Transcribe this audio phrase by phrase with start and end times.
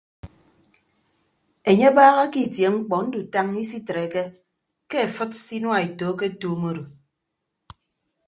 [1.69, 4.23] Enye abaaha ke itie mkpọ ndutañña isitreke
[4.89, 6.83] ke afịd se inuaeto aketuum odo.